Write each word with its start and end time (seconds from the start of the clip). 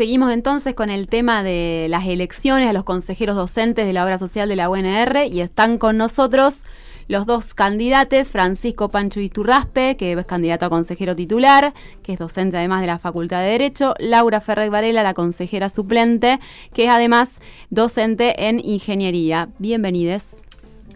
Seguimos 0.00 0.32
entonces 0.32 0.72
con 0.72 0.88
el 0.88 1.08
tema 1.08 1.42
de 1.42 1.86
las 1.90 2.06
elecciones 2.06 2.70
a 2.70 2.72
los 2.72 2.84
consejeros 2.84 3.36
docentes 3.36 3.84
de 3.84 3.92
la 3.92 4.02
obra 4.02 4.18
social 4.18 4.48
de 4.48 4.56
la 4.56 4.70
UNR 4.70 5.26
y 5.26 5.42
están 5.42 5.76
con 5.76 5.98
nosotros 5.98 6.62
los 7.06 7.26
dos 7.26 7.52
candidatos, 7.52 8.30
Francisco 8.30 8.88
Pancho 8.88 9.20
Iturraspe, 9.20 9.98
que 9.98 10.12
es 10.12 10.24
candidato 10.24 10.64
a 10.64 10.70
consejero 10.70 11.14
titular, 11.14 11.74
que 12.02 12.14
es 12.14 12.18
docente 12.18 12.56
además 12.56 12.80
de 12.80 12.86
la 12.86 12.98
Facultad 12.98 13.42
de 13.42 13.48
Derecho, 13.48 13.94
Laura 13.98 14.40
Ferrer 14.40 14.70
Varela, 14.70 15.02
la 15.02 15.12
consejera 15.12 15.68
suplente, 15.68 16.40
que 16.72 16.84
es 16.84 16.90
además 16.90 17.38
docente 17.68 18.48
en 18.48 18.58
Ingeniería. 18.58 19.50
Bienvenides. 19.58 20.34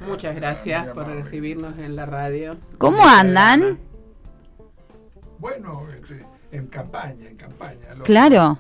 Muchas 0.08 0.34
gracias 0.34 0.86
por 0.94 1.08
recibirnos 1.08 1.78
en 1.78 1.94
la 1.94 2.06
radio. 2.06 2.56
¿Cómo 2.78 3.06
andan? 3.06 3.80
Bueno, 5.38 5.88
este, 5.94 6.24
en 6.52 6.68
campaña, 6.68 7.28
en 7.28 7.36
campaña. 7.36 7.80
claro. 8.02 8.56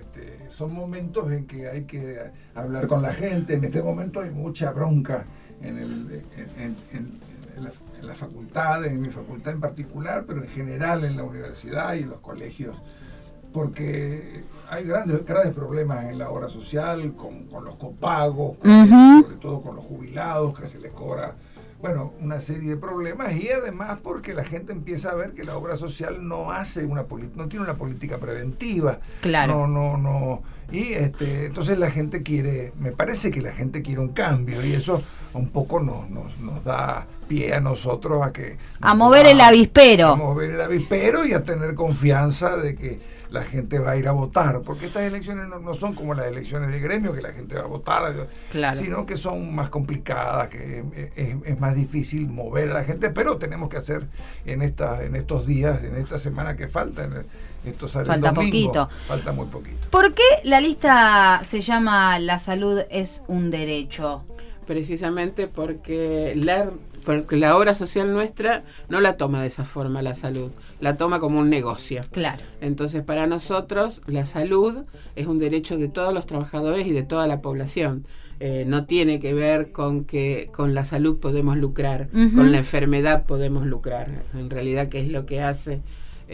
Este, 0.00 0.38
son 0.48 0.72
momentos 0.72 1.30
en 1.30 1.46
que 1.46 1.68
hay 1.68 1.84
que 1.84 2.18
hablar 2.54 2.86
con 2.86 3.02
la 3.02 3.12
gente. 3.12 3.52
En 3.52 3.62
este 3.62 3.82
momento 3.82 4.20
hay 4.20 4.30
mucha 4.30 4.70
bronca 4.70 5.26
en, 5.60 5.78
el, 5.78 6.22
en, 6.56 7.20
la, 8.00 8.14
facultad, 8.14 8.86
en 8.86 8.98
mi 8.98 9.10
facultad 9.10 9.52
en 9.52 9.60
particular, 9.60 10.24
pero 10.26 10.42
en 10.42 10.48
general 10.48 11.04
en 11.04 11.18
la 11.18 11.24
universidad 11.24 11.94
y 11.94 11.98
en 11.98 12.08
los 12.08 12.20
colegios, 12.20 12.80
porque 13.52 14.44
hay 14.70 14.84
grandes, 14.84 15.22
grandes 15.26 15.54
problemas 15.54 16.06
en 16.06 16.16
la 16.16 16.30
obra 16.30 16.48
social 16.48 17.14
con, 17.14 17.48
los 17.62 17.76
copagos, 17.76 18.56
sobre 18.62 19.36
todo 19.36 19.60
con 19.60 19.76
los 19.76 19.84
jubilados 19.84 20.58
que 20.58 20.66
se 20.66 20.78
les 20.78 20.92
cobra 20.92 21.34
bueno, 21.82 22.14
una 22.20 22.40
serie 22.40 22.70
de 22.70 22.76
problemas 22.76 23.34
y 23.34 23.50
además 23.50 23.98
porque 24.04 24.34
la 24.34 24.44
gente 24.44 24.72
empieza 24.72 25.10
a 25.10 25.14
ver 25.16 25.32
que 25.32 25.42
la 25.42 25.56
obra 25.56 25.76
social 25.76 26.26
no 26.26 26.52
hace 26.52 26.84
una 26.84 27.06
no 27.34 27.48
tiene 27.48 27.64
una 27.64 27.74
política 27.74 28.18
preventiva. 28.18 29.00
Claro. 29.20 29.66
No, 29.66 29.96
no, 29.96 29.96
no. 29.98 30.42
Y 30.70 30.92
este, 30.92 31.46
entonces 31.46 31.76
la 31.76 31.90
gente 31.90 32.22
quiere, 32.22 32.72
me 32.78 32.92
parece 32.92 33.32
que 33.32 33.42
la 33.42 33.52
gente 33.52 33.82
quiere 33.82 34.00
un 34.00 34.10
cambio 34.10 34.64
y 34.64 34.72
eso 34.74 35.02
un 35.34 35.48
poco 35.48 35.80
nos, 35.80 36.08
nos, 36.08 36.38
nos 36.38 36.62
da 36.64 37.06
pie 37.28 37.52
a 37.52 37.60
nosotros 37.60 38.24
a 38.24 38.32
que... 38.32 38.58
A 38.80 38.94
mover 38.94 39.26
el 39.26 39.40
avispero. 39.40 40.08
A 40.08 40.16
mover 40.16 40.52
el 40.52 40.60
avispero 40.60 41.26
y 41.26 41.32
a 41.32 41.42
tener 41.42 41.74
confianza 41.74 42.56
de 42.56 42.76
que 42.76 43.00
la 43.32 43.44
gente 43.44 43.78
va 43.78 43.92
a 43.92 43.96
ir 43.96 44.08
a 44.08 44.12
votar, 44.12 44.62
porque 44.62 44.86
estas 44.86 45.02
elecciones 45.02 45.46
no, 45.48 45.74
son 45.74 45.94
como 45.94 46.14
las 46.14 46.26
elecciones 46.26 46.70
de 46.70 46.80
gremio, 46.80 47.12
que 47.12 47.22
la 47.22 47.32
gente 47.32 47.56
va 47.56 47.62
a 47.62 47.66
votar, 47.66 48.28
sino 48.74 49.06
que 49.06 49.16
son 49.16 49.54
más 49.54 49.68
complicadas, 49.68 50.48
que 50.48 50.84
es, 51.16 51.60
más 51.60 51.74
difícil 51.74 52.28
mover 52.28 52.70
a 52.70 52.74
la 52.74 52.84
gente, 52.84 53.10
pero 53.10 53.38
tenemos 53.38 53.68
que 53.68 53.76
hacer 53.76 54.06
en, 54.44 54.62
esta, 54.62 55.04
en 55.04 55.16
estos 55.16 55.46
días, 55.46 55.82
en 55.82 55.96
esta 55.96 56.18
semana 56.18 56.56
que 56.56 56.68
falta, 56.68 57.08
esto 57.64 57.88
falta 57.88 58.34
poquito. 58.34 58.88
Falta 59.06 59.32
muy 59.32 59.46
poquito. 59.46 59.88
¿Por 59.90 60.14
qué 60.14 60.22
la 60.44 60.60
lista 60.60 61.42
se 61.46 61.60
llama 61.60 62.18
La 62.18 62.38
salud 62.38 62.80
es 62.90 63.22
un 63.28 63.50
derecho? 63.50 64.24
Precisamente 64.66 65.46
porque 65.46 66.34
la 66.36 66.70
porque 67.04 67.36
la 67.36 67.56
obra 67.56 67.74
social 67.74 68.12
nuestra 68.12 68.64
no 68.88 69.00
la 69.00 69.16
toma 69.16 69.42
de 69.42 69.48
esa 69.48 69.64
forma 69.64 70.02
la 70.02 70.14
salud, 70.14 70.50
la 70.80 70.96
toma 70.96 71.20
como 71.20 71.40
un 71.40 71.50
negocio. 71.50 72.02
Claro. 72.10 72.42
Entonces, 72.60 73.02
para 73.02 73.26
nosotros, 73.26 74.02
la 74.06 74.26
salud 74.26 74.84
es 75.16 75.26
un 75.26 75.38
derecho 75.38 75.76
de 75.78 75.88
todos 75.88 76.14
los 76.14 76.26
trabajadores 76.26 76.86
y 76.86 76.92
de 76.92 77.02
toda 77.02 77.26
la 77.26 77.40
población. 77.40 78.06
Eh, 78.40 78.64
no 78.66 78.86
tiene 78.86 79.20
que 79.20 79.34
ver 79.34 79.70
con 79.70 80.04
que 80.04 80.50
con 80.52 80.74
la 80.74 80.84
salud 80.84 81.20
podemos 81.20 81.56
lucrar, 81.56 82.08
con 82.10 82.50
la 82.50 82.58
enfermedad 82.58 83.24
podemos 83.24 83.66
lucrar. 83.66 84.24
En 84.34 84.50
realidad, 84.50 84.88
¿qué 84.88 85.00
es 85.00 85.08
lo 85.08 85.26
que 85.26 85.40
hace 85.40 85.80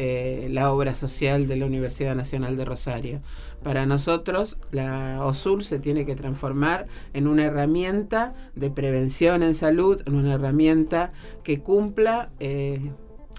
eh, 0.01 0.47
la 0.53 0.73
obra 0.73 0.95
social 0.95 1.49
de 1.49 1.57
la 1.57 1.67
Universidad 1.67 2.15
Nacional 2.15 2.57
de 2.57 2.65
Rosario. 2.65 3.21
Para 3.65 3.85
nosotros, 3.85 4.57
la 4.71 5.19
OSUR 5.25 5.65
se 5.65 5.81
tiene 5.81 6.07
que 6.07 6.15
transformar 6.15 6.87
en 7.15 7.27
una 7.27 7.47
herramienta 7.47 8.33
de 8.55 8.71
prevención 8.71 9.43
en 9.43 9.57
salud, 9.57 10.01
en 10.07 10.15
una 10.15 10.35
herramienta 10.35 11.11
que 11.43 11.59
cumpla 11.59 12.31
eh, 12.39 12.93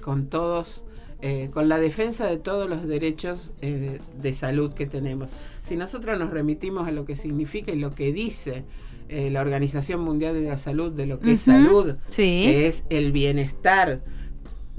con 0.04 0.28
todos, 0.28 0.84
eh, 1.22 1.50
con 1.54 1.70
la 1.70 1.80
defensa 1.80 2.28
de 2.28 2.36
todos 2.36 2.70
los 2.70 2.86
derechos 2.86 3.54
de 3.62 4.34
salud 4.34 4.74
que 4.74 4.86
tenemos. 4.86 5.30
Si 5.64 5.78
nosotros 5.78 6.20
nos 6.20 6.30
remitimos 6.30 6.90
a 6.90 6.92
lo 6.92 7.06
que 7.06 7.16
significa 7.16 7.72
y 7.72 7.80
lo 7.80 7.96
que 7.96 8.12
dice 8.12 8.66
la 9.08 9.40
Organización 9.40 10.02
Mundial 10.02 10.34
de 10.34 10.50
la 10.50 10.58
Salud 10.58 10.92
de 10.92 11.06
lo 11.06 11.22
que 11.22 11.32
es 11.32 11.42
salud, 11.42 11.96
que 12.14 12.68
es 12.68 12.84
el 12.90 13.14
bienestar 13.14 14.02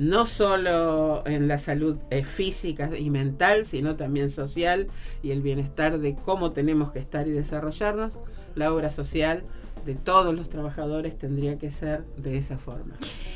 no 0.01 0.25
solo 0.25 1.23
en 1.27 1.47
la 1.47 1.59
salud 1.59 1.99
eh, 2.09 2.25
física 2.25 2.89
y 2.99 3.11
mental, 3.11 3.67
sino 3.67 3.97
también 3.97 4.31
social 4.31 4.87
y 5.23 5.31
el 5.31 5.43
bienestar 5.43 5.99
de 5.99 6.15
cómo 6.15 6.53
tenemos 6.53 6.91
que 6.91 7.01
estar 7.01 7.29
y 7.29 7.33
desarrollarnos, 7.33 8.15
la 8.55 8.73
obra 8.73 8.91
social 8.91 9.43
de 9.85 9.95
todos 9.95 10.35
los 10.35 10.49
trabajadores 10.49 11.19
tendría 11.19 11.59
que 11.59 11.71
ser 11.71 12.05
de 12.17 12.39
esa 12.39 12.57
forma. 12.57 12.95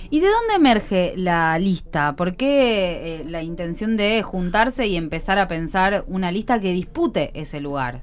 ¿Y 0.09 0.21
de 0.21 0.27
dónde 0.29 0.55
emerge 0.55 1.13
la 1.17 1.59
lista? 1.59 2.17
¿Por 2.17 2.35
qué 2.35 3.21
eh, 3.21 3.25
la 3.27 3.43
intención 3.43 3.99
de 3.99 4.23
juntarse 4.23 4.87
y 4.87 4.97
empezar 4.97 5.39
a 5.39 5.47
pensar 5.47 6.07
una 6.09 6.33
lista 6.33 6.61
que 6.61 6.73
dispute 6.73 7.31
ese 7.35 7.61
lugar? 7.61 8.01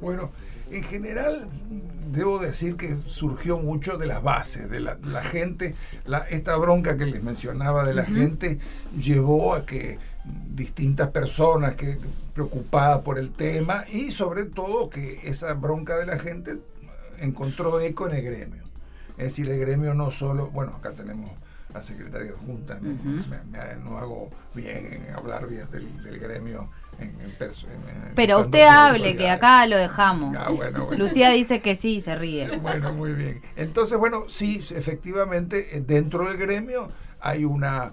Bueno, 0.00 0.32
en 0.72 0.82
general 0.82 1.46
debo 2.12 2.38
decir 2.38 2.76
que 2.76 2.96
surgió 3.06 3.58
mucho 3.58 3.96
de 3.96 4.06
las 4.06 4.22
bases, 4.22 4.68
de 4.70 4.80
la, 4.80 5.22
gente, 5.22 5.74
esta 6.30 6.56
bronca 6.56 6.96
que 6.96 7.06
les 7.06 7.22
mencionaba 7.22 7.84
de 7.84 7.94
la 7.94 8.04
gente 8.04 8.58
llevó 8.98 9.54
a 9.54 9.64
que 9.64 9.98
distintas 10.54 11.08
personas 11.08 11.74
que 11.74 11.98
preocupadas 12.34 13.02
por 13.02 13.18
el 13.18 13.30
tema 13.30 13.84
y 13.90 14.10
sobre 14.10 14.44
todo 14.44 14.90
que 14.90 15.20
esa 15.24 15.54
bronca 15.54 15.96
de 15.96 16.06
la 16.06 16.18
gente 16.18 16.58
encontró 17.18 17.80
eco 17.80 18.08
en 18.08 18.16
el 18.16 18.24
gremio. 18.24 18.62
Es 19.16 19.24
decir, 19.24 19.48
el 19.50 19.58
gremio 19.58 19.94
no 19.94 20.10
solo, 20.10 20.48
bueno, 20.48 20.76
acá 20.76 20.92
tenemos 20.92 21.30
a 21.74 21.82
secretaria 21.82 22.32
de 22.32 22.36
Junta, 22.36 22.78
no, 23.84 23.98
hago 23.98 24.30
bien 24.54 25.04
en 25.08 25.14
hablar 25.14 25.46
bien 25.48 25.68
del 25.70 26.18
gremio 26.18 26.68
pero 28.14 28.40
usted 28.40 28.66
hable, 28.68 29.16
que 29.16 29.30
acá 29.30 29.66
lo 29.66 29.76
dejamos. 29.76 30.36
Ah, 30.36 30.50
Lucía 30.96 31.30
dice 31.30 31.60
que 31.60 31.76
sí, 31.76 32.00
se 32.00 32.14
ríe. 32.14 32.58
Bueno, 32.60 32.92
muy 32.92 33.12
bien. 33.12 33.42
Entonces, 33.56 33.98
bueno, 33.98 34.24
sí, 34.28 34.64
efectivamente, 34.74 35.76
eh, 35.76 35.80
dentro 35.80 36.26
del 36.26 36.36
gremio 36.36 36.90
hay 37.20 37.44
una 37.44 37.92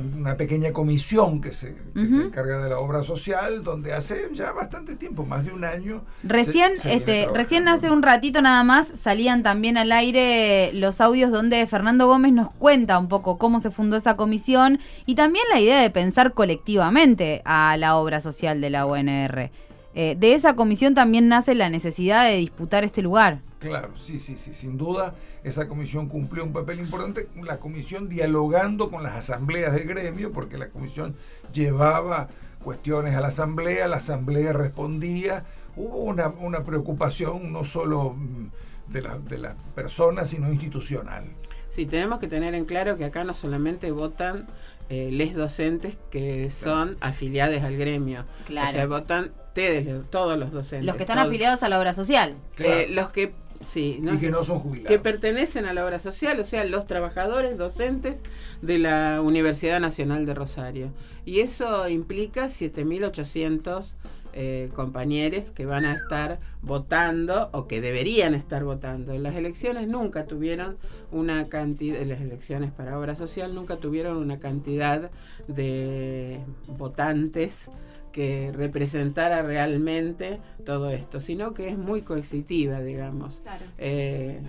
una 0.00 0.36
pequeña 0.36 0.72
comisión 0.72 1.40
que 1.40 1.52
se, 1.52 1.76
que 1.94 2.08
se 2.08 2.16
encarga 2.16 2.62
de 2.62 2.68
la 2.68 2.78
obra 2.78 3.02
social, 3.02 3.62
donde 3.62 3.92
hace 3.92 4.28
ya 4.32 4.52
bastante 4.52 4.96
tiempo, 4.96 5.24
más 5.24 5.44
de 5.44 5.52
un 5.52 5.64
año. 5.64 6.04
Recién, 6.22 6.72
este, 6.84 7.28
recién 7.32 7.68
hace 7.68 7.90
un 7.90 8.02
ratito 8.02 8.42
nada 8.42 8.64
más 8.64 8.88
salían 8.94 9.42
también 9.42 9.78
al 9.78 9.92
aire 9.92 10.72
los 10.74 11.00
audios 11.00 11.30
donde 11.30 11.66
Fernando 11.66 12.06
Gómez 12.06 12.32
nos 12.32 12.50
cuenta 12.50 12.98
un 12.98 13.08
poco 13.08 13.38
cómo 13.38 13.60
se 13.60 13.70
fundó 13.70 13.96
esa 13.96 14.16
comisión 14.16 14.80
y 15.06 15.14
también 15.14 15.44
la 15.52 15.60
idea 15.60 15.80
de 15.80 15.90
pensar 15.90 16.34
colectivamente 16.34 17.42
a 17.44 17.76
la 17.76 17.96
obra 17.96 18.20
social 18.20 18.60
de 18.60 18.70
la 18.70 18.84
UNR. 18.84 19.50
Eh, 19.94 20.16
de 20.18 20.34
esa 20.34 20.54
comisión 20.54 20.94
también 20.94 21.28
nace 21.28 21.54
la 21.54 21.70
necesidad 21.70 22.24
de 22.24 22.36
disputar 22.36 22.84
este 22.84 23.02
lugar. 23.02 23.40
Claro, 23.58 23.96
sí, 23.96 24.20
sí, 24.20 24.36
sí, 24.36 24.54
sin 24.54 24.78
duda 24.78 25.14
esa 25.42 25.66
comisión 25.66 26.08
cumplió 26.08 26.44
un 26.44 26.52
papel 26.52 26.78
importante, 26.78 27.28
la 27.42 27.58
comisión 27.58 28.08
dialogando 28.08 28.88
con 28.90 29.02
las 29.02 29.16
asambleas 29.16 29.74
del 29.74 29.84
gremio, 29.84 30.32
porque 30.32 30.58
la 30.58 30.68
comisión 30.68 31.16
llevaba 31.52 32.28
cuestiones 32.62 33.16
a 33.16 33.20
la 33.20 33.28
asamblea, 33.28 33.88
la 33.88 33.96
asamblea 33.96 34.52
respondía, 34.52 35.44
hubo 35.76 35.98
una, 35.98 36.28
una 36.28 36.64
preocupación 36.64 37.52
no 37.52 37.64
solo 37.64 38.10
mm, 38.10 38.92
de, 38.92 39.02
la, 39.02 39.18
de 39.18 39.38
las 39.38 39.54
personas, 39.74 40.30
sino 40.30 40.52
institucional. 40.52 41.24
Sí, 41.70 41.86
tenemos 41.86 42.18
que 42.18 42.28
tener 42.28 42.54
en 42.54 42.64
claro 42.64 42.96
que 42.96 43.04
acá 43.04 43.24
no 43.24 43.34
solamente 43.34 43.90
votan 43.90 44.46
eh, 44.88 45.10
les 45.12 45.34
docentes 45.34 45.96
que 46.10 46.50
son 46.50 46.96
afiliados 47.00 47.62
al 47.62 47.76
gremio. 47.76 48.24
Claro. 48.46 48.68
O 48.68 48.72
sea, 48.72 48.86
votan 48.86 49.32
ustedes, 49.48 50.10
todos 50.10 50.38
los 50.38 50.50
docentes. 50.50 50.86
Los 50.86 50.96
que 50.96 51.02
están 51.02 51.18
afiliados 51.18 51.62
a 51.62 51.68
la 51.68 51.78
obra 51.78 51.92
social. 51.92 52.36
Eh, 52.58 52.86
los 52.88 53.10
que 53.10 53.32
Sí, 53.64 54.00
y 54.00 54.18
que 54.18 54.30
no 54.30 54.44
son 54.44 54.60
jubilados. 54.60 54.88
Que 54.88 54.98
pertenecen 54.98 55.66
a 55.66 55.72
la 55.72 55.84
obra 55.84 55.98
social, 55.98 56.38
o 56.38 56.44
sea, 56.44 56.64
los 56.64 56.86
trabajadores 56.86 57.58
docentes 57.58 58.22
de 58.62 58.78
la 58.78 59.20
Universidad 59.20 59.80
Nacional 59.80 60.26
de 60.26 60.34
Rosario. 60.34 60.92
Y 61.24 61.40
eso 61.40 61.88
implica 61.88 62.46
7.800 62.46 63.94
eh, 64.34 64.70
compañeros 64.74 65.50
que 65.50 65.66
van 65.66 65.84
a 65.84 65.94
estar 65.94 66.38
votando 66.62 67.48
o 67.52 67.66
que 67.66 67.80
deberían 67.80 68.34
estar 68.34 68.62
votando. 68.62 69.12
En 69.12 69.22
las 69.24 69.34
elecciones 69.34 69.88
nunca 69.88 70.26
tuvieron 70.26 70.76
una 71.10 71.48
cantidad, 71.48 72.00
en 72.00 72.10
las 72.10 72.20
elecciones 72.20 72.70
para 72.70 72.98
obra 72.98 73.16
social 73.16 73.54
nunca 73.54 73.78
tuvieron 73.78 74.16
una 74.18 74.38
cantidad 74.38 75.10
de 75.48 76.38
votantes 76.66 77.68
que 78.18 78.50
representara 78.52 79.42
realmente 79.42 80.40
todo 80.66 80.90
esto, 80.90 81.20
sino 81.20 81.54
que 81.54 81.68
es 81.68 81.78
muy 81.78 82.02
coercitiva, 82.02 82.80
digamos, 82.80 83.40
eh, 83.78 84.40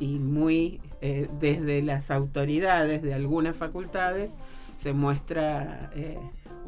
y 0.00 0.18
muy 0.18 0.80
eh, 1.02 1.28
desde 1.38 1.82
las 1.82 2.10
autoridades 2.10 3.02
de 3.02 3.12
algunas 3.12 3.56
facultades 3.56 4.30
se 4.82 4.94
muestra 4.94 5.90
eh, 5.94 6.16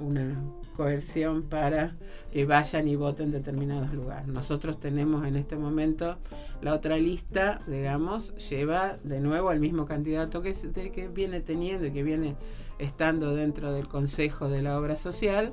una 0.01 0.43
coerción 0.77 1.43
para 1.43 1.97
que 2.33 2.47
vayan 2.47 2.89
y 2.89 2.97
voten 2.97 3.27
en 3.27 3.33
determinados 3.33 3.93
lugares. 3.93 4.27
Nosotros 4.27 4.81
tenemos 4.81 5.27
en 5.27 5.37
este 5.37 5.57
momento 5.57 6.17
la 6.61 6.75
otra 6.75 6.97
lista, 6.97 7.61
digamos, 7.67 8.35
lleva 8.49 8.97
de 9.05 9.21
nuevo 9.21 9.51
al 9.51 9.61
mismo 9.61 9.87
candidato 9.87 10.43
que, 10.43 10.55
viene 11.13 11.41
teniendo 11.41 11.87
y 11.87 11.93
que 11.93 12.03
viene 12.03 12.37
estando 12.79 13.35
dentro 13.35 13.73
del 13.73 13.87
Consejo 13.89 14.49
de 14.49 14.63
la 14.63 14.79
Obra 14.79 14.97
Social, 14.97 15.53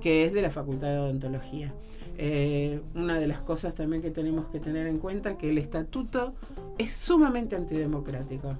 que 0.00 0.24
es 0.24 0.32
de 0.32 0.42
la 0.42 0.50
Facultad 0.50 0.88
de 0.88 0.98
Odontología. 0.98 1.72
Eh, 2.20 2.80
una 2.94 3.18
de 3.18 3.28
las 3.28 3.40
cosas 3.40 3.74
también 3.74 4.02
que 4.02 4.10
tenemos 4.10 4.46
que 4.48 4.58
tener 4.58 4.86
en 4.86 4.98
cuenta 4.98 5.30
es 5.30 5.36
que 5.36 5.50
el 5.50 5.58
estatuto 5.58 6.34
es 6.76 6.92
sumamente 6.92 7.56
antidemocrático. 7.56 8.56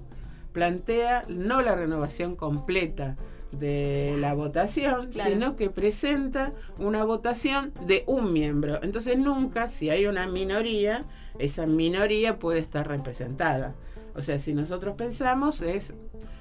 Plantea 0.52 1.24
no 1.28 1.60
la 1.62 1.74
renovación 1.74 2.36
completa 2.36 3.16
de 3.52 4.16
la 4.18 4.34
votación, 4.34 5.12
sino 5.12 5.56
que 5.56 5.70
presenta 5.70 6.52
una 6.78 7.04
votación 7.04 7.72
de 7.86 8.04
un 8.06 8.32
miembro. 8.32 8.82
Entonces 8.82 9.18
nunca, 9.18 9.68
si 9.68 9.90
hay 9.90 10.06
una 10.06 10.26
minoría, 10.26 11.04
esa 11.38 11.66
minoría 11.66 12.38
puede 12.38 12.60
estar 12.60 12.86
representada. 12.86 13.74
O 14.14 14.22
sea, 14.22 14.38
si 14.40 14.52
nosotros 14.54 14.96
pensamos, 14.96 15.62
es 15.62 15.94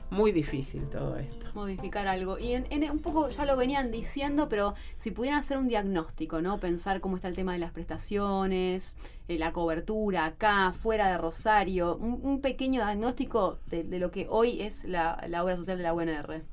muy 0.10 0.32
difícil 0.32 0.88
todo 0.90 1.18
esto. 1.18 1.48
Modificar 1.54 2.08
algo. 2.08 2.40
Y 2.40 2.54
en, 2.54 2.90
un 2.90 3.00
poco 3.00 3.30
ya 3.30 3.46
lo 3.46 3.58
venían 3.58 3.92
diciendo, 3.92 4.48
pero 4.48 4.74
si 4.96 5.12
pudieran 5.12 5.40
hacer 5.40 5.58
un 5.58 5.68
diagnóstico, 5.68 6.42
¿no? 6.42 6.60
Pensar 6.60 7.02
cómo 7.02 7.18
está 7.18 7.28
el 7.28 7.36
tema 7.36 7.54
de 7.54 7.60
las 7.60 7.72
prestaciones, 7.72 8.96
eh, 9.28 9.38
la 9.38 9.52
cobertura 9.52 10.26
acá, 10.26 10.74
fuera 10.74 11.10
de 11.10 11.18
Rosario, 11.18 11.98
un, 11.98 12.42
pequeño 12.42 12.84
diagnóstico 12.84 13.60
de, 13.68 13.84
lo 14.00 14.12
que 14.12 14.28
hoy 14.30 14.62
es 14.62 14.84
la, 14.84 15.18
obra 15.44 15.56
social 15.56 15.78
de 15.78 15.84
la 15.84 15.94
UNR. 15.94 16.44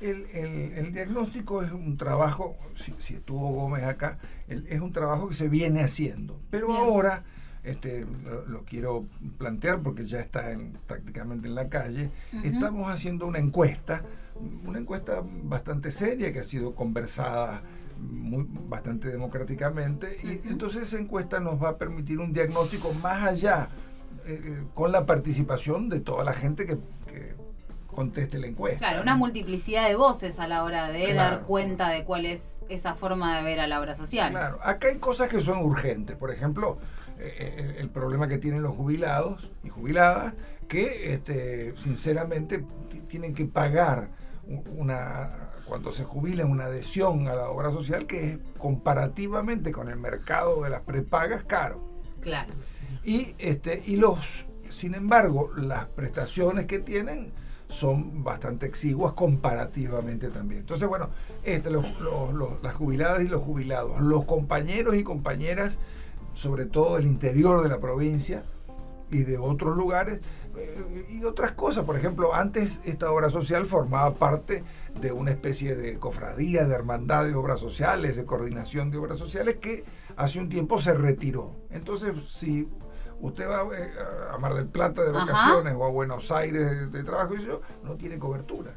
El, 0.00 0.92
diagnóstico 0.92 1.62
es 1.62 1.72
un 1.72 1.96
trabajo, 1.96 2.56
si, 2.76 3.14
estuvo 3.14 3.52
Gómez 3.52 3.84
acá, 3.84 4.18
es 4.48 4.80
un 4.80 4.92
trabajo 4.92 5.28
que 5.28 5.34
se 5.34 5.48
viene 5.48 5.82
haciendo. 5.82 6.40
Pero 6.50 6.72
ahora 6.72 7.24
este, 7.62 8.06
lo, 8.48 8.64
quiero 8.64 9.06
plantear 9.38 9.80
porque 9.80 10.06
ya 10.06 10.20
está 10.20 10.52
en, 10.52 10.72
prácticamente 10.86 11.48
en 11.48 11.54
la 11.54 11.68
calle, 11.68 12.10
estamos 12.42 12.90
haciendo 12.90 13.26
una 13.26 13.38
encuesta, 13.38 14.02
una 14.64 14.78
encuesta 14.78 15.22
bastante 15.24 15.90
seria 15.90 16.32
que 16.32 16.40
ha 16.40 16.44
sido 16.44 16.74
conversada 16.74 17.62
muy, 17.98 18.46
bastante 18.68 19.08
democráticamente. 19.08 20.16
Y 20.22 20.48
entonces 20.48 20.82
esa 20.84 20.98
encuesta 20.98 21.40
nos 21.40 21.62
va 21.62 21.70
a 21.70 21.76
permitir 21.76 22.18
un 22.18 22.32
diagnóstico 22.32 22.94
más 22.94 23.26
allá 23.26 23.68
eh, 24.26 24.40
eh, 24.42 24.64
con 24.74 24.92
la 24.92 25.04
participación 25.06 25.88
de 25.88 26.00
toda 26.00 26.24
la 26.24 26.32
gente 26.32 26.66
que, 26.66 26.78
conteste 27.94 28.38
la 28.38 28.46
encuesta. 28.46 28.78
Claro, 28.78 29.02
una 29.02 29.16
multiplicidad 29.16 29.88
de 29.88 29.94
voces 29.94 30.38
a 30.38 30.46
la 30.46 30.64
hora 30.64 30.88
de 30.88 31.12
dar 31.14 31.42
cuenta 31.42 31.88
de 31.90 32.04
cuál 32.04 32.26
es 32.26 32.60
esa 32.68 32.94
forma 32.94 33.36
de 33.36 33.44
ver 33.44 33.60
a 33.60 33.66
la 33.66 33.80
obra 33.80 33.94
social. 33.94 34.30
Claro, 34.30 34.58
acá 34.62 34.88
hay 34.88 34.98
cosas 34.98 35.28
que 35.28 35.40
son 35.40 35.58
urgentes. 35.58 36.16
Por 36.16 36.30
ejemplo, 36.30 36.78
eh, 37.18 37.34
eh, 37.38 37.76
el 37.78 37.90
problema 37.90 38.28
que 38.28 38.38
tienen 38.38 38.62
los 38.62 38.76
jubilados 38.76 39.50
y 39.64 39.68
jubiladas, 39.68 40.34
que 40.68 41.14
este, 41.14 41.76
sinceramente 41.76 42.64
tienen 43.08 43.34
que 43.34 43.44
pagar 43.44 44.10
una 44.76 45.50
cuando 45.66 45.92
se 45.92 46.02
jubilan 46.02 46.50
una 46.50 46.64
adhesión 46.64 47.28
a 47.28 47.34
la 47.34 47.48
obra 47.48 47.70
social 47.70 48.06
que 48.06 48.32
es 48.32 48.38
comparativamente 48.58 49.70
con 49.70 49.88
el 49.88 49.96
mercado 49.96 50.64
de 50.64 50.70
las 50.70 50.80
prepagas 50.80 51.44
caro. 51.44 51.80
Claro. 52.20 52.52
Y 53.04 53.34
este 53.38 53.80
y 53.86 53.94
los 53.94 54.18
sin 54.70 54.94
embargo, 54.94 55.50
las 55.56 55.86
prestaciones 55.86 56.66
que 56.66 56.78
tienen 56.78 57.32
son 57.70 58.22
bastante 58.22 58.66
exiguas 58.66 59.14
comparativamente 59.14 60.28
también. 60.28 60.60
Entonces, 60.60 60.88
bueno, 60.88 61.08
este, 61.44 61.70
las 61.70 62.74
jubiladas 62.74 63.22
y 63.22 63.28
los 63.28 63.42
jubilados, 63.42 64.00
los 64.00 64.24
compañeros 64.24 64.94
y 64.96 65.02
compañeras 65.02 65.78
sobre 66.34 66.66
todo 66.66 66.96
del 66.96 67.06
interior 67.06 67.62
de 67.62 67.68
la 67.68 67.80
provincia 67.80 68.44
y 69.10 69.24
de 69.24 69.38
otros 69.38 69.76
lugares, 69.76 70.20
eh, 70.56 71.06
y 71.10 71.24
otras 71.24 71.52
cosas. 71.52 71.84
Por 71.84 71.96
ejemplo, 71.96 72.34
antes 72.34 72.80
esta 72.84 73.10
obra 73.10 73.30
social 73.30 73.66
formaba 73.66 74.14
parte 74.14 74.62
de 75.00 75.12
una 75.12 75.32
especie 75.32 75.76
de 75.76 75.98
cofradía, 75.98 76.64
de 76.64 76.74
hermandad 76.74 77.24
de 77.24 77.34
obras 77.34 77.60
sociales, 77.60 78.16
de 78.16 78.24
coordinación 78.24 78.90
de 78.90 78.98
obras 78.98 79.18
sociales, 79.18 79.56
que 79.60 79.84
hace 80.16 80.38
un 80.38 80.48
tiempo 80.48 80.78
se 80.78 80.94
retiró. 80.94 81.56
Entonces, 81.70 82.12
si 82.30 82.68
usted 83.20 83.48
va 83.48 83.62
eh, 83.76 83.92
a 84.32 84.38
Mar 84.38 84.54
del 84.54 84.66
Plata 84.66 85.04
de 85.04 85.12
vacaciones 85.12 85.74
o 85.76 85.84
a 85.84 85.90
Buenos 85.90 86.30
Aires 86.30 86.90
de, 86.90 87.04
trabajo, 87.04 87.36
y 87.36 87.44
yo, 87.44 87.60
no 87.84 87.94
tiene 87.94 88.18
cobertura. 88.18 88.72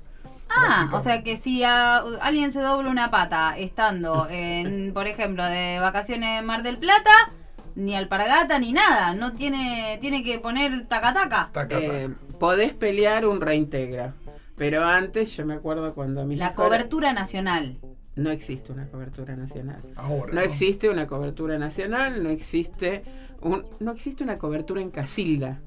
Ah, 0.49 0.89
o 0.93 1.01
sea 1.01 1.23
que 1.23 1.35
si 1.37 1.63
alguien 1.63 2.51
se 2.51 2.61
dobla 2.61 2.89
una 2.89 3.09
pata 3.09 3.57
estando 3.57 4.27
en, 4.29 4.91
por 4.93 5.07
ejemplo, 5.07 5.43
de 5.43 5.79
vacaciones 5.79 6.39
en 6.39 6.45
Mar 6.45 6.63
del 6.63 6.77
Plata, 6.77 7.31
ni 7.75 7.95
alpargata 7.95 8.59
ni 8.59 8.71
nada. 8.71 9.13
No 9.15 9.33
tiene, 9.33 9.97
tiene 9.99 10.23
que 10.23 10.39
poner 10.39 10.87
taca 10.87 11.49
Eh, 11.69 12.09
podés 12.39 12.73
pelear 12.73 13.25
un 13.25 13.41
reintegra. 13.41 14.13
Pero 14.55 14.83
antes, 14.83 15.35
yo 15.35 15.45
me 15.45 15.55
acuerdo 15.55 15.93
cuando 15.93 16.25
mis. 16.25 16.37
La 16.37 16.53
cobertura 16.53 17.13
nacional. 17.13 17.79
No 18.15 18.29
existe 18.29 18.71
una 18.71 18.87
cobertura 18.87 19.35
nacional. 19.35 19.81
Ahora, 19.95 20.33
no, 20.33 20.41
existe 20.41 20.87
una 20.87 21.07
cobertura 21.07 21.57
nacional, 21.57 22.21
no 22.21 22.29
existe 22.29 23.03
un, 23.43 23.65
no 23.79 23.91
existe 23.91 24.23
una 24.23 24.37
cobertura 24.37 24.81
en 24.81 24.91
Casilda. 24.91 25.59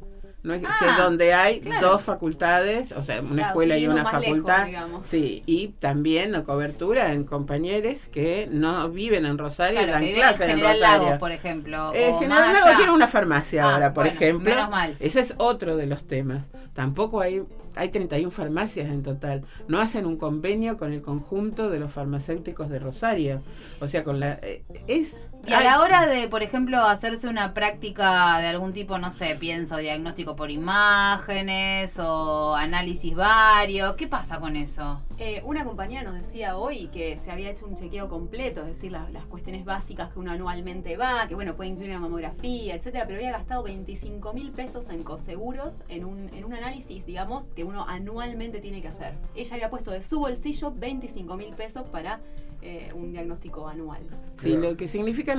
No 0.43 0.55
es 0.55 0.61
que 0.61 0.69
ah, 0.69 1.03
donde 1.03 1.35
hay 1.35 1.61
dos 1.81 2.03
facultades, 2.03 2.93
o 2.93 3.03
sea, 3.03 3.21
una 3.21 3.49
escuela 3.49 3.77
y 3.79 3.89
una 3.89 4.05
facultad. 4.05 4.69
sí, 5.03 5.43
y 5.45 5.69
también 5.81 6.31
la 6.31 6.45
cobertura 6.45 7.13
en 7.13 7.25
compañeros 7.25 8.07
que 8.07 8.49
no 8.49 8.89
viven 8.89 9.27
en 9.27 9.39
Rosario 9.39 9.83
y 9.83 9.87
dan 9.87 10.07
clases 10.13 10.49
en 10.51 10.61
Rosario. 10.61 10.81
Lago, 10.81 11.19
por 11.19 11.33
ejemplo. 11.33 11.93
Eh, 11.95 12.15
General 12.21 12.53
Lago 12.53 12.77
tiene 12.77 12.93
una 12.93 13.09
farmacia 13.09 13.65
ah, 13.65 13.75
ahora, 13.75 13.93
por 13.93 14.07
ejemplo. 14.07 14.55
Ese 15.01 15.19
es 15.19 15.35
otro 15.39 15.77
de 15.77 15.89
los 15.89 16.07
temas. 16.07 16.45
Tampoco 16.75 17.21
hay 17.21 17.43
hay 17.77 17.91
31 17.91 18.31
farmacias 18.31 18.89
en 18.89 19.03
total. 19.03 19.45
No 19.69 19.81
hacen 19.81 20.07
un 20.07 20.17
convenio 20.17 20.77
con 20.79 20.93
el 20.93 21.03
conjunto 21.03 21.71
de 21.71 21.79
los 21.79 21.93
farmacéuticos 21.93 22.71
de 22.71 22.79
Rosario. 22.79 23.43
O 23.81 23.87
sea, 23.87 24.03
con 24.03 24.19
la 24.19 24.39
eh, 24.43 24.63
es 24.89 25.21
y 25.47 25.53
a 25.53 25.61
la 25.61 25.81
hora 25.81 26.07
de, 26.07 26.29
por 26.29 26.43
ejemplo, 26.43 26.81
hacerse 26.81 27.29
una 27.29 27.55
práctica 27.55 28.39
de 28.41 28.49
algún 28.49 28.73
tipo, 28.73 28.99
no 28.99 29.11
sé, 29.11 29.37
pienso 29.39 29.77
diagnóstico 29.77 30.35
por 30.35 30.51
imágenes 30.51 31.99
o 32.01 32.55
análisis 32.55 33.15
varios, 33.15 33.95
¿qué 33.95 34.09
pasa 34.09 34.41
con 34.41 34.57
eso? 34.57 35.01
Eh, 35.19 35.41
una 35.45 35.65
compañera 35.65 36.03
nos 36.03 36.15
decía 36.15 36.57
hoy 36.57 36.89
que 36.89 37.17
se 37.17 37.31
había 37.31 37.51
hecho 37.51 37.67
un 37.67 37.75
chequeo 37.75 38.09
completo, 38.09 38.63
es 38.63 38.69
decir, 38.69 38.93
las, 38.93 39.07
cuestiones 39.27 39.65
básicas 39.65 40.13
que 40.13 40.19
uno 40.19 40.31
anualmente 40.31 40.97
va, 40.97 41.27
que 41.29 41.35
bueno, 41.35 41.55
puede 41.55 41.71
incluir 41.71 41.91
una 41.91 42.01
mamografía, 42.01 42.75
etcétera, 42.75 43.05
pero 43.07 43.19
había 43.19 43.33
gastado 43.33 43.63
25 43.63 44.33
mil 44.33 44.51
pesos 44.51 44.89
en 44.89 45.03
coseguros 45.03 45.83
en 45.89 46.05
un, 46.05 46.29
en 46.35 46.45
un 46.45 46.55
análisis, 46.55 47.07
digamos, 47.07 47.47
que 47.47 47.65
uno 47.65 47.87
anualmente 47.89 48.61
tiene 48.61 48.83
que 48.83 48.89
hacer. 48.89 49.15
Ella 49.35 49.55
había 49.55 49.71
puesto 49.71 49.91
de 49.91 50.03
su 50.03 50.21
bolsillo 50.21 50.73
25 50.73 51.37
mil 51.37 51.55
pesos 51.55 51.89
para 51.89 52.21
eh, 52.63 52.91
un 52.95 53.13
diagnóstico 53.13 53.69
anual. 53.69 54.01
Sí, 54.43 54.57
lo 54.57 54.77
que 54.77 54.89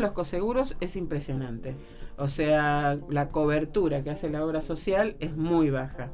los 0.02 0.12
coseguros 0.12 0.76
es 0.80 0.96
impresionante. 0.96 1.76
O 2.18 2.28
sea, 2.28 2.98
la 3.10 3.30
cobertura 3.30 4.04
que 4.04 4.10
hace 4.10 4.30
la 4.30 4.44
obra 4.44 4.62
social 4.62 5.16
es 5.20 5.36
muy 5.36 5.70
baja. 5.70 6.10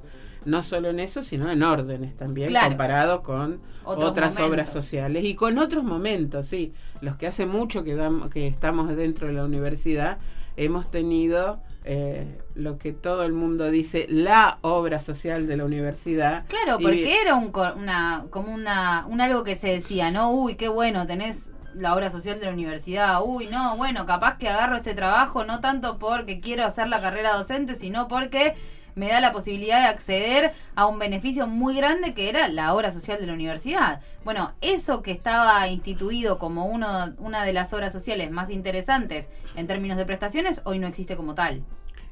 No 0.46 0.62
solo 0.62 0.90
en 0.90 1.00
eso, 1.00 1.24
sino 1.24 1.50
en 1.50 1.63
órdenes 1.63 2.18
también, 2.18 2.54
comparado 2.54 3.24
con 3.24 3.62
otras 3.86 4.38
obras 4.40 4.70
sociales 4.70 5.24
y 5.24 5.36
con 5.36 5.58
otros 5.58 5.86
momentos, 5.86 6.48
sí. 6.48 6.74
Los 7.00 7.16
que 7.16 7.28
hace 7.28 7.46
mucho 7.46 7.86
que, 7.86 7.98
que 8.34 8.48
estamos 8.48 8.94
dentro 8.94 9.28
de 9.28 9.34
la 9.34 9.46
universidad, 9.46 10.18
hemos 10.58 10.92
tenido 10.92 11.62
eh, 11.86 12.40
lo 12.56 12.78
que 12.78 12.92
todo 12.92 13.24
el 13.24 13.32
mundo 13.32 13.70
dice, 13.72 14.06
la 14.10 14.58
obra 14.62 15.00
social 15.00 15.48
de 15.48 15.58
la 15.58 15.66
universidad. 15.66 16.46
Claro, 16.48 16.80
porque 16.82 17.22
era 17.22 17.36
un, 17.36 17.52
una, 17.78 18.25
como 18.30 18.54
una, 18.54 19.06
un 19.08 19.22
algo 19.22 19.46
que 19.46 19.56
se 19.56 19.70
decía, 19.70 20.12
¿no? 20.12 20.32
Uy, 20.32 20.56
qué 20.56 20.68
bueno, 20.68 21.08
tenés 21.08 21.53
la 21.75 21.96
obra 21.96 22.10
social 22.10 22.39
de 22.39 22.46
la 22.46 22.53
universidad. 22.53 23.22
Uy, 23.24 23.48
no, 23.48 23.77
bueno, 23.77 24.06
capaz 24.06 24.38
que 24.38 24.50
agarro 24.50 24.77
este 24.77 24.94
trabajo 24.94 25.44
no 25.44 25.60
tanto 25.60 25.98
porque 25.98 26.39
quiero 26.39 26.65
hacer 26.65 26.88
la 26.88 27.01
carrera 27.01 27.34
docente, 27.36 27.75
sino 27.75 28.08
porque 28.08 28.56
me 28.96 29.08
da 29.08 29.20
la 29.20 29.32
posibilidad 29.32 29.82
de 29.82 29.88
acceder 29.88 30.53
a 30.75 30.86
un 30.86 31.00
beneficio 31.00 31.48
muy 31.48 31.75
grande 31.75 32.13
que 32.13 32.30
era 32.30 32.48
la 32.48 32.74
obra 32.74 32.92
social 32.92 33.20
de 33.20 33.27
la 33.27 33.34
universidad. 33.34 34.01
Bueno, 34.24 34.53
eso 34.62 35.01
que 35.01 35.12
estaba 35.12 35.68
instituido 35.68 36.38
como 36.38 36.65
uno, 36.65 37.13
una 37.18 37.44
de 37.44 37.53
las 37.53 37.74
obras 37.74 37.92
sociales 37.92 38.32
más 38.32 38.50
interesantes 38.50 39.30
en 39.56 39.68
términos 39.68 39.98
de 39.98 40.06
prestaciones, 40.06 40.62
hoy 40.65 40.80
no 40.80 40.88
existe 40.88 41.15
como 41.15 41.36
tal. 41.36 41.63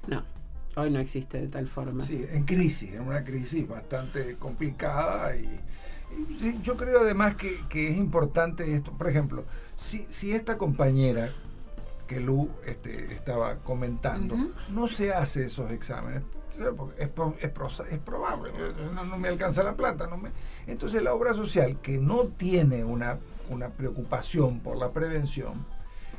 No. 0.07 0.23
Hoy 0.75 0.89
no 0.89 0.99
existe 0.99 1.39
de 1.39 1.47
tal 1.47 1.67
forma. 1.67 2.03
Sí, 2.05 2.25
en 2.29 2.45
crisis, 2.45 2.93
en 2.93 3.01
una 3.01 3.25
crisis 3.25 3.67
bastante 3.67 4.37
complicada 4.37 5.35
y, 5.35 5.59
yo 6.61 6.77
creo 6.77 7.01
además 7.01 7.35
que, 7.35 7.59
es 7.89 7.97
importante 7.97 8.73
esto. 8.75 8.91
Por 8.91 9.09
ejemplo, 9.09 9.43
si, 9.75 10.05
si 10.09 10.31
esta 10.33 10.57
compañera 10.57 11.33
que 12.07 12.19
Lu 12.19 12.49
este, 12.65 13.13
estaba 13.13 13.57
comentando 13.57 14.35
no 14.69 14.87
se 14.87 15.13
hace 15.13 15.45
esos 15.45 15.71
exámenes, 15.71 16.23
es, 16.97 17.09
es, 17.89 17.99
probable, 17.99 18.51
no, 18.93 19.17
me 19.17 19.29
alcanza 19.29 19.63
la 19.63 19.75
plata. 19.75 20.07
No 20.07 20.17
me... 20.17 20.29
Entonces 20.67 21.01
la 21.01 21.13
obra 21.13 21.33
social 21.33 21.79
que 21.81 21.97
no 21.97 22.25
tiene 22.27 22.83
una, 22.83 23.17
una 23.49 23.69
preocupación 23.69 24.59
por 24.59 24.77
la 24.77 24.91
prevención, 24.91 25.65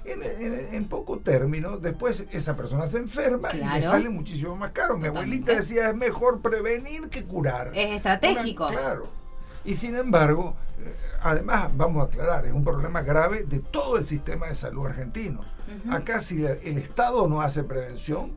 en, 0.04 0.22
en- 0.22 0.75
en 0.75 0.88
poco 0.88 1.18
término, 1.18 1.76
después 1.76 2.25
esa 2.32 2.56
persona 2.56 2.88
se 2.88 2.99
enferma 2.99 3.50
y 3.54 3.58
le 3.58 3.82
sale 3.82 4.08
muchísimo 4.08 4.56
más 4.56 4.72
caro. 4.72 4.96
Mi 4.99 5.06
abuelita 5.06 5.52
decía, 5.54 5.90
es 5.90 5.94
mejor 5.94 6.40
prevenir 6.40 7.08
que 7.08 7.22
curar. 7.25 7.70
Es 7.75 7.96
estratégico. 7.96 8.66
Una- 8.68 8.76
claro. 8.76 9.22
Y 9.64 9.76
sin 9.76 9.97
embargo, 9.97 10.57
eh, 10.78 10.95
además, 11.23 11.71
vamos 11.75 12.02
a 12.02 12.07
aclarar, 12.07 12.47
es 12.47 12.52
un 12.52 12.64
problema 12.64 13.02
grave 13.02 13.45
de 13.45 13.61
todo 13.61 13.97
el 13.97 14.07
sistema 14.07 14.49
de 14.49 14.54
salud 14.54 14.87
argentino. 14.87 15.40
Acá 15.90 16.21
si 16.21 16.45
el 16.45 16.76
Estado 16.76 17.26
no 17.28 17.40
hace 17.40 17.64
prevención, 17.64 18.33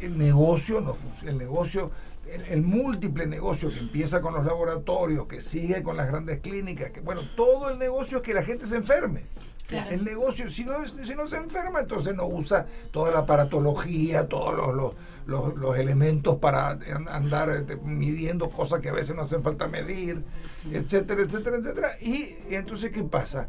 el 0.00 0.16
negocio 0.16 0.80
no 0.80 0.94
funciona. 0.94 1.30
El 1.30 1.38
negocio, 1.38 1.90
el, 2.30 2.42
el 2.42 2.62
múltiple 2.62 3.26
negocio 3.26 3.70
que 3.70 3.78
empieza 3.78 4.20
con 4.20 4.34
los 4.34 4.44
laboratorios, 4.44 5.26
que 5.26 5.40
sigue 5.40 5.82
con 5.82 5.96
las 5.96 6.06
grandes 6.06 6.40
clínicas, 6.40 6.90
que 6.90 7.00
bueno, 7.00 7.22
todo 7.36 7.70
el 7.70 7.78
negocio 7.78 8.18
es 8.18 8.22
que 8.22 8.34
la 8.34 8.42
gente 8.42 8.66
se 8.66 8.76
enferme. 8.76 9.24
Claro. 9.66 9.90
El 9.90 10.04
negocio, 10.04 10.48
si 10.48 10.64
no, 10.64 10.74
si 10.86 11.14
no 11.16 11.28
se 11.28 11.36
enferma, 11.38 11.80
entonces 11.80 12.14
no 12.14 12.26
usa 12.26 12.66
toda 12.92 13.10
la 13.10 13.20
aparatología, 13.20 14.28
todos 14.28 14.54
los, 14.54 14.74
los, 14.74 14.92
los- 15.26 15.54
los 15.56 15.76
elementos 15.78 16.36
para 16.36 16.70
an- 16.70 17.08
andar 17.08 17.50
este, 17.50 17.76
midiendo 17.76 18.48
cosas 18.50 18.80
que 18.80 18.88
a 18.88 18.92
veces 18.92 19.14
no 19.16 19.22
hacen 19.22 19.42
falta 19.42 19.66
medir, 19.68 20.24
etcétera, 20.70 21.22
etcétera, 21.22 21.56
etcétera. 21.58 21.88
Y, 22.00 22.36
y 22.48 22.54
entonces, 22.54 22.90
¿qué 22.90 23.02
pasa? 23.02 23.48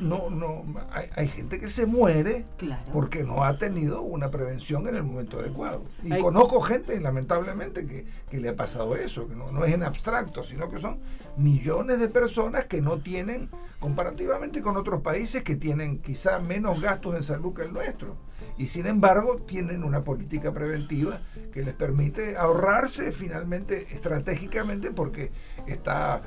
No, 0.00 0.30
no, 0.30 0.62
hay, 0.92 1.08
hay 1.16 1.28
gente 1.28 1.58
que 1.58 1.68
se 1.68 1.86
muere 1.86 2.44
Claro. 2.56 2.82
porque 2.92 3.24
no 3.24 3.44
ha 3.44 3.58
tenido 3.58 4.02
una 4.02 4.30
prevención 4.30 4.86
en 4.88 4.96
el 4.96 5.02
momento 5.02 5.38
adecuado. 5.40 5.82
Y 6.02 6.12
Hay- 6.12 6.22
conozco 6.22 6.60
gente, 6.60 7.00
lamentablemente, 7.00 7.86
que, 7.86 8.06
que 8.30 8.40
le 8.40 8.48
ha 8.50 8.56
pasado 8.56 8.94
eso, 8.96 9.28
que 9.28 9.34
no, 9.34 9.50
no 9.52 9.64
es 9.64 9.74
en 9.74 9.82
abstracto, 9.82 10.44
sino 10.44 10.68
que 10.70 10.78
son 10.78 10.98
millones 11.36 11.98
de 11.98 12.08
personas 12.08 12.66
que 12.66 12.80
no 12.80 12.98
tienen, 13.00 13.48
comparativamente 13.80 14.62
con 14.62 14.76
otros 14.76 15.00
países 15.02 15.42
que 15.42 15.56
tienen 15.56 15.98
quizá 15.98 16.38
menos 16.38 16.80
gastos 16.80 17.16
en 17.16 17.22
salud 17.22 17.52
que 17.54 17.62
el 17.62 17.72
nuestro. 17.72 18.16
Y 18.58 18.66
sin 18.66 18.86
embargo 18.86 19.36
tienen 19.46 19.82
una 19.84 20.04
política 20.04 20.52
preventiva 20.52 21.20
que 21.52 21.62
les 21.62 21.74
permite 21.74 22.36
ahorrarse 22.36 23.12
finalmente 23.12 23.86
estratégicamente 23.94 24.90
porque 24.90 25.30
está 25.66 26.22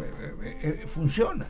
eh, 0.00 0.34
eh, 0.42 0.58
eh, 0.82 0.84
funciona. 0.86 1.46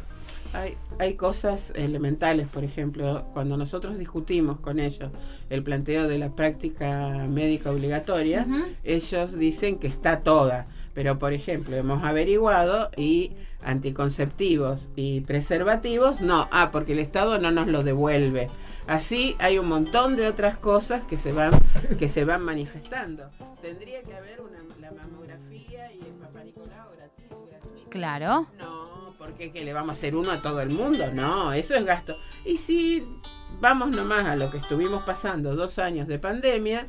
Hay, 0.52 0.74
hay 0.98 1.14
cosas 1.14 1.72
elementales, 1.74 2.48
por 2.48 2.64
ejemplo, 2.64 3.26
cuando 3.32 3.56
nosotros 3.56 3.98
discutimos 3.98 4.60
con 4.60 4.78
ellos 4.78 5.10
el 5.50 5.62
planteo 5.62 6.08
de 6.08 6.18
la 6.18 6.30
práctica 6.30 7.26
médica 7.28 7.70
obligatoria, 7.70 8.46
ellos 8.84 9.38
dicen 9.38 9.78
que 9.78 9.86
está 9.86 10.20
toda, 10.20 10.66
pero 10.94 11.18
por 11.18 11.32
ejemplo 11.32 11.76
hemos 11.76 12.04
averiguado 12.04 12.90
y 12.96 13.32
anticonceptivos 13.62 14.88
y 14.96 15.20
preservativos, 15.22 16.20
no, 16.20 16.48
ah, 16.50 16.70
porque 16.72 16.92
el 16.92 17.00
Estado 17.00 17.38
no 17.38 17.50
nos 17.50 17.66
lo 17.66 17.82
devuelve. 17.82 18.48
Así 18.86 19.34
hay 19.40 19.58
un 19.58 19.68
montón 19.68 20.14
de 20.14 20.28
otras 20.28 20.56
cosas 20.56 21.02
que 21.04 21.16
se 21.18 21.32
van, 21.32 21.52
que 21.98 22.08
se 22.08 22.24
van 22.24 22.42
manifestando. 22.42 23.30
Tendría 23.60 24.02
que 24.02 24.14
haber 24.14 24.40
una, 24.40 24.58
la 24.80 24.92
mamografía 24.92 25.92
y 25.92 25.98
el 25.98 26.14
papá 26.20 26.44
Nicolau 26.44 26.92
gratis, 26.96 27.26
gratuito. 27.50 27.90
Claro. 27.90 28.46
No, 28.58 28.85
porque 29.36 29.52
que 29.52 29.64
le 29.64 29.72
vamos 29.72 29.90
a 29.90 29.92
hacer 29.92 30.16
uno 30.16 30.30
a 30.32 30.40
todo 30.40 30.60
el 30.62 30.70
mundo, 30.70 31.04
no, 31.12 31.52
eso 31.52 31.74
es 31.74 31.84
gasto. 31.84 32.16
Y 32.44 32.56
si 32.56 33.06
vamos 33.60 33.90
nomás 33.90 34.24
a 34.26 34.34
lo 34.36 34.50
que 34.50 34.58
estuvimos 34.58 35.02
pasando, 35.04 35.54
dos 35.54 35.78
años 35.78 36.08
de 36.08 36.18
pandemia, 36.18 36.86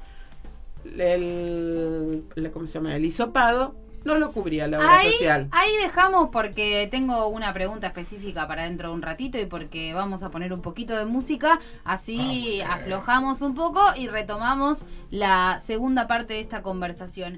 el, 0.85 2.23
el- 2.35 2.51
¿cómo 2.51 2.67
se 2.67 2.73
llama? 2.73 2.95
El 2.95 3.05
hisopado 3.05 3.75
no 4.05 4.17
lo 4.17 4.31
cubría 4.31 4.67
la 4.67 4.77
obra 4.77 4.99
Ahí, 4.99 5.11
social. 5.13 5.49
ahí 5.51 5.75
dejamos 5.83 6.29
porque 6.31 6.87
tengo 6.89 7.27
una 7.27 7.51
pregunta 7.53 7.87
específica 7.87 8.47
para 8.47 8.63
dentro 8.63 8.87
de 8.89 8.95
un 8.95 9.01
ratito 9.01 9.37
y 9.37 9.47
porque 9.47 9.93
vamos 9.93 10.23
a 10.23 10.29
poner 10.31 10.53
un 10.53 10.61
poquito 10.61 10.95
de 10.95 11.03
música, 11.03 11.59
así 11.83 12.61
Ah, 12.61 12.75
aflojamos 12.75 13.41
un 13.41 13.53
poco 13.53 13.81
y 13.97 14.07
retomamos 14.07 14.85
la 15.11 15.59
segunda 15.59 16.07
parte 16.07 16.35
de 16.35 16.39
esta 16.39 16.61
conversación. 16.61 17.35